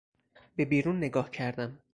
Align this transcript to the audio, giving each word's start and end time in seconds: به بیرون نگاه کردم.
به 0.55 0.65
بیرون 0.65 0.97
نگاه 0.97 1.31
کردم. 1.31 1.79